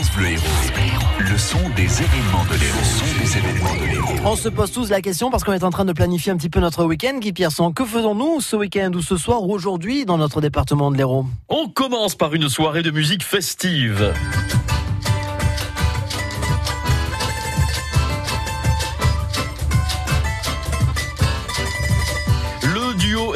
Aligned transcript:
France 0.00 0.16
Bleu 0.16 0.28
Héros. 0.28 1.04
Le 1.18 1.36
son 1.36 1.58
des 1.76 1.82
événements 1.82 2.44
de 2.44 2.58
l'Héros. 2.58 2.78
Le 2.78 2.84
son 2.86 3.20
des 3.20 3.36
événements 3.36 3.74
de 3.74 3.84
l'Héros. 3.84 4.14
On 4.24 4.34
se 4.34 4.48
pose 4.48 4.72
tous 4.72 4.88
la 4.88 5.02
question 5.02 5.30
parce 5.30 5.44
qu'on 5.44 5.52
est 5.52 5.62
en 5.62 5.68
train 5.68 5.84
de 5.84 5.92
planifier 5.92 6.32
un 6.32 6.38
petit 6.38 6.48
peu 6.48 6.58
notre 6.58 6.86
week-end. 6.86 7.18
Guy 7.18 7.34
Pierson, 7.34 7.70
que 7.72 7.84
faisons-nous 7.84 8.40
ce 8.40 8.56
week-end 8.56 8.90
ou 8.94 9.02
ce 9.02 9.18
soir 9.18 9.42
ou 9.42 9.52
aujourd'hui 9.52 10.06
dans 10.06 10.16
notre 10.16 10.40
département 10.40 10.90
de 10.90 10.96
l'Hérault? 10.96 11.26
On 11.50 11.68
commence 11.68 12.14
par 12.14 12.32
une 12.32 12.48
soirée 12.48 12.82
de 12.82 12.90
musique 12.90 13.22
festive. 13.22 14.14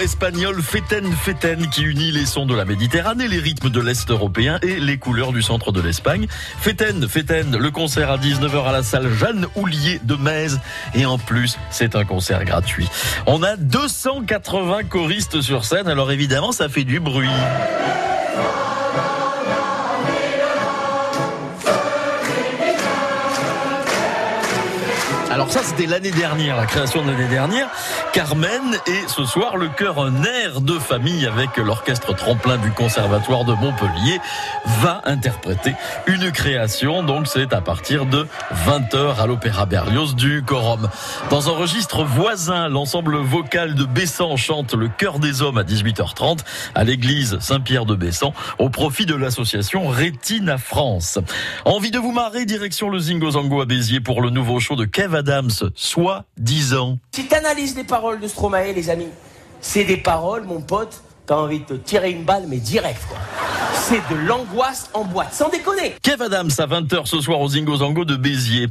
Espagnol 0.04 0.60
Feten 0.62 1.10
Feten 1.12 1.70
qui 1.70 1.82
unit 1.82 2.12
les 2.12 2.26
sons 2.26 2.44
de 2.44 2.54
la 2.54 2.66
Méditerranée, 2.66 3.26
les 3.26 3.38
rythmes 3.38 3.70
de 3.70 3.80
l'Est 3.80 4.10
européen 4.10 4.58
et 4.60 4.78
les 4.78 4.98
couleurs 4.98 5.32
du 5.32 5.40
centre 5.40 5.72
de 5.72 5.80
l'Espagne. 5.80 6.26
Feten 6.60 7.08
Feten, 7.08 7.56
le 7.56 7.70
concert 7.70 8.10
à 8.10 8.18
19h 8.18 8.66
à 8.66 8.72
la 8.72 8.82
salle 8.82 9.10
Jeanne 9.10 9.46
Houlier 9.56 10.00
de 10.04 10.16
Metz 10.16 10.58
et 10.94 11.06
en 11.06 11.16
plus 11.16 11.56
c'est 11.70 11.96
un 11.96 12.04
concert 12.04 12.44
gratuit. 12.44 12.86
On 13.26 13.42
a 13.42 13.56
280 13.56 14.84
choristes 14.84 15.40
sur 15.40 15.64
scène 15.64 15.88
alors 15.88 16.12
évidemment 16.12 16.52
ça 16.52 16.68
fait 16.68 16.84
du 16.84 17.00
bruit. 17.00 17.30
Alors 25.34 25.50
ça, 25.50 25.64
c'était 25.64 25.86
l'année 25.86 26.12
dernière, 26.12 26.56
la 26.56 26.64
création 26.64 27.04
de 27.04 27.10
l'année 27.10 27.26
dernière. 27.26 27.68
Carmen 28.12 28.78
et 28.86 29.08
ce 29.08 29.24
soir, 29.24 29.56
le 29.56 29.66
chœur 29.66 29.98
Un 29.98 30.22
air 30.22 30.60
de 30.60 30.78
famille 30.78 31.26
avec 31.26 31.56
l'orchestre 31.56 32.14
tremplin 32.14 32.56
du 32.56 32.70
Conservatoire 32.70 33.44
de 33.44 33.52
Montpellier 33.52 34.20
va 34.78 35.02
interpréter 35.06 35.74
une 36.06 36.30
création. 36.30 37.02
Donc 37.02 37.26
c'est 37.26 37.52
à 37.52 37.60
partir 37.60 38.06
de 38.06 38.28
20h 38.64 39.16
à 39.18 39.26
l'Opéra 39.26 39.66
Berlioz 39.66 40.14
du 40.14 40.44
Corum. 40.44 40.88
Dans 41.30 41.48
un 41.48 41.52
registre 41.52 42.04
voisin, 42.04 42.68
l'ensemble 42.68 43.16
vocal 43.16 43.74
de 43.74 43.86
Bessan 43.86 44.36
chante 44.36 44.72
le 44.72 44.86
chœur 44.86 45.18
des 45.18 45.42
hommes 45.42 45.58
à 45.58 45.64
18h30 45.64 46.44
à 46.76 46.84
l'église 46.84 47.40
Saint-Pierre 47.40 47.86
de 47.86 47.96
Bessan 47.96 48.32
au 48.60 48.68
profit 48.68 49.04
de 49.04 49.16
l'association 49.16 49.88
Rétine 49.88 50.54
France. 50.58 51.18
Envie 51.64 51.90
de 51.90 51.98
vous 51.98 52.12
marrer, 52.12 52.44
direction 52.44 52.88
le 52.88 53.00
Zingo 53.00 53.32
Zango 53.32 53.62
à 53.62 53.66
Béziers 53.66 53.98
pour 53.98 54.22
le 54.22 54.30
nouveau 54.30 54.60
show 54.60 54.76
de 54.76 54.84
Kev 54.84 55.23
Adams, 55.24 55.50
soit 55.74 56.24
10 56.36 56.74
ans. 56.74 56.98
Si 57.12 57.26
tu 57.26 57.34
analyses 57.34 57.74
les 57.76 57.84
paroles 57.84 58.20
de 58.20 58.28
Stromae, 58.28 58.72
les 58.74 58.90
amis, 58.90 59.08
c'est 59.62 59.84
des 59.84 59.96
paroles, 59.96 60.44
mon 60.44 60.60
pote, 60.60 61.00
t'as 61.24 61.36
envie 61.36 61.60
de 61.60 61.64
te 61.64 61.72
tirer 61.72 62.10
une 62.10 62.24
balle, 62.24 62.44
mais 62.46 62.58
direct, 62.58 63.00
quoi. 63.08 63.16
C'est 63.74 64.02
de 64.10 64.20
l'angoisse 64.26 64.90
en 64.92 65.04
boîte, 65.04 65.32
sans 65.32 65.48
déconner. 65.48 65.94
Kev 66.02 66.22
Adams 66.22 66.50
à 66.58 66.66
20h 66.66 67.06
ce 67.06 67.20
soir 67.22 67.40
au 67.40 67.48
Zingo 67.48 67.76
Zango 67.78 68.04
de 68.04 68.16
Béziers. 68.16 68.68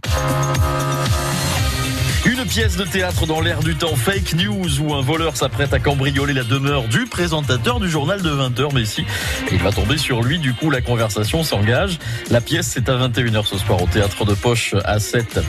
Une 2.25 2.45
pièce 2.45 2.77
de 2.77 2.85
théâtre 2.85 3.25
dans 3.25 3.41
l'air 3.41 3.59
du 3.59 3.75
temps 3.75 3.97
fake 3.97 4.35
news 4.35 4.79
où 4.79 4.93
un 4.93 5.01
voleur 5.01 5.35
s'apprête 5.35 5.73
à 5.73 5.79
cambrioler 5.79 6.33
la 6.33 6.43
demeure 6.43 6.83
du 6.87 7.05
présentateur 7.05 7.81
du 7.81 7.89
journal 7.89 8.21
de 8.21 8.29
20h 8.29 8.73
Messi. 8.73 9.01
Et 9.51 9.55
il 9.55 9.61
va 9.61 9.73
tomber 9.73 9.97
sur 9.97 10.21
lui, 10.23 10.39
du 10.39 10.53
coup 10.53 10.69
la 10.69 10.79
conversation 10.79 11.43
s'engage. 11.43 11.99
La 12.31 12.39
pièce 12.39 12.67
c'est 12.73 12.87
à 12.87 12.95
21h 12.95 13.45
ce 13.45 13.57
soir 13.57 13.81
au 13.83 13.87
théâtre 13.87 14.23
de 14.23 14.33
Poche 14.35 14.73
à 14.85 14.99
7. 14.99 15.41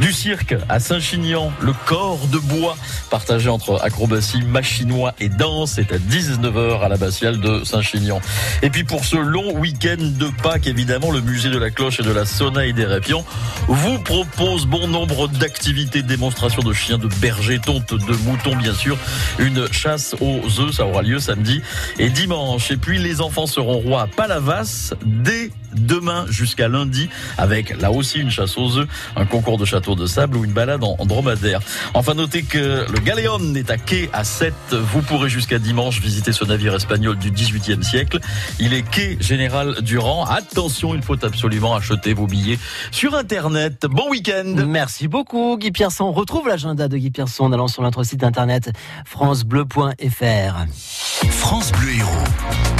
Du 0.00 0.12
cirque 0.12 0.54
à 0.70 0.80
Saint-Chinian, 0.80 1.52
le 1.60 1.74
corps 1.84 2.26
de 2.28 2.38
bois 2.38 2.78
partagé 3.10 3.50
entre 3.50 3.82
acrobatie, 3.82 4.42
machinois 4.42 5.14
et 5.20 5.28
danse 5.28 5.72
c'est 5.74 5.92
à 5.92 5.98
19h 5.98 6.80
à 6.80 6.88
l'abbatiale 6.88 7.38
de 7.38 7.64
Saint-Chinian. 7.64 8.22
Et 8.62 8.70
puis 8.70 8.84
pour 8.84 9.04
ce 9.04 9.16
long 9.16 9.58
week-end 9.58 9.98
de 10.00 10.30
Pâques, 10.42 10.68
évidemment, 10.68 11.10
le 11.10 11.20
musée 11.20 11.50
de 11.50 11.58
la 11.58 11.70
cloche 11.70 12.00
et 12.00 12.02
de 12.02 12.12
la 12.12 12.24
sauna 12.24 12.64
et 12.64 12.72
des 12.72 12.86
répions 12.86 13.24
vous 13.68 13.98
propose 13.98 14.64
bon 14.66 14.88
nombre 14.88 15.28
d'activités 15.28 16.02
démonstration 16.16 16.62
de 16.62 16.72
chiens, 16.72 16.96
de 16.96 17.08
bergers, 17.20 17.58
tontes, 17.58 17.92
de 17.92 18.16
moutons, 18.24 18.56
bien 18.56 18.72
sûr. 18.72 18.96
Une 19.40 19.70
chasse 19.72 20.14
aux 20.20 20.60
œufs, 20.60 20.72
ça 20.72 20.86
aura 20.86 21.02
lieu 21.02 21.18
samedi 21.18 21.60
et 21.98 22.08
dimanche. 22.08 22.70
Et 22.70 22.76
puis, 22.76 22.98
les 22.98 23.20
enfants 23.20 23.46
seront 23.46 23.78
rois 23.78 24.02
à 24.02 24.06
Palavas 24.06 24.94
dès 25.04 25.50
demain 25.74 26.26
jusqu'à 26.28 26.68
lundi 26.68 27.08
avec 27.38 27.80
là 27.80 27.90
aussi 27.90 28.20
une 28.20 28.30
chasse 28.30 28.56
aux 28.56 28.78
œufs, 28.78 28.88
un 29.16 29.26
concours 29.26 29.58
de 29.58 29.64
château 29.64 29.94
de 29.94 30.06
sable 30.06 30.36
ou 30.36 30.44
une 30.44 30.52
balade 30.52 30.82
en, 30.84 30.96
dromadaire. 31.04 31.60
Enfin, 31.94 32.14
notez 32.14 32.42
que 32.42 32.86
le 32.90 33.00
Galéon 33.00 33.54
est 33.54 33.70
à 33.70 33.76
quai 33.76 34.08
à 34.12 34.24
7. 34.24 34.54
Vous 34.72 35.02
pourrez 35.02 35.28
jusqu'à 35.28 35.58
dimanche 35.58 36.00
visiter 36.00 36.32
ce 36.32 36.44
navire 36.44 36.74
espagnol 36.74 37.16
du 37.16 37.30
18e 37.30 37.82
siècle. 37.82 38.18
Il 38.58 38.72
est 38.74 38.88
quai 38.88 39.16
Général 39.20 39.82
Durand. 39.82 40.24
Attention, 40.24 40.94
il 40.94 41.02
faut 41.02 41.22
absolument 41.24 41.74
acheter 41.74 42.14
vos 42.14 42.26
billets 42.26 42.58
sur 42.90 43.14
Internet. 43.14 43.86
Bon 43.90 44.10
week-end 44.10 44.54
Merci 44.66 45.08
beaucoup 45.08 45.56
Guy 45.58 45.70
Pierson. 45.70 46.04
On 46.04 46.12
retrouve 46.12 46.48
l'agenda 46.48 46.88
de 46.88 46.96
Guy 46.96 47.10
Pierson 47.10 47.44
en 47.44 47.52
allant 47.52 47.68
sur 47.68 47.82
notre 47.82 48.02
site 48.04 48.24
internet 48.24 48.70
francebleu.fr. 49.04 50.66
France 51.30 51.72
Bleu 51.72 51.94
Héros. 51.98 52.73